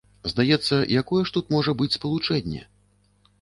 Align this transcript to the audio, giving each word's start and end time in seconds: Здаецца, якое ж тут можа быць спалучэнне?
Здаецца, 0.31 0.79
якое 1.01 1.21
ж 1.27 1.33
тут 1.35 1.51
можа 1.57 1.71
быць 1.83 1.89
спалучэнне? 1.99 2.65